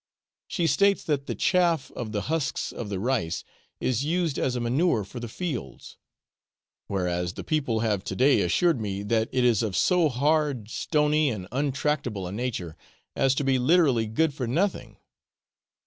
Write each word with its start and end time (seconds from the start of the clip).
She 0.47 0.65
states 0.65 1.03
that 1.03 1.27
the 1.27 1.35
chaff 1.35 1.91
of 1.91 2.11
the 2.11 2.21
husks 2.23 2.71
of 2.71 2.89
the 2.89 2.99
rice 2.99 3.43
is 3.79 4.03
used 4.03 4.39
as 4.39 4.55
a 4.55 4.59
manure 4.59 5.03
for 5.03 5.19
the 5.19 5.27
fields; 5.27 5.95
whereas 6.87 7.33
the 7.33 7.43
people 7.43 7.81
have 7.81 8.03
to 8.05 8.15
day 8.15 8.41
assured 8.41 8.81
me 8.81 9.03
that 9.03 9.29
it 9.31 9.43
is 9.43 9.61
of 9.61 9.75
so 9.77 10.09
hard, 10.09 10.71
stony, 10.71 11.29
and 11.29 11.47
untractable 11.51 12.25
a 12.25 12.31
nature, 12.31 12.75
as 13.15 13.35
to 13.35 13.43
be 13.43 13.59
literally 13.59 14.07
good 14.07 14.33
for 14.33 14.47
nothing. 14.47 14.97